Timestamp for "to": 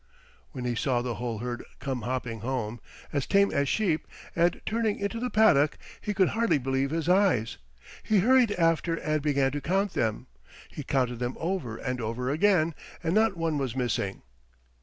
9.51-9.61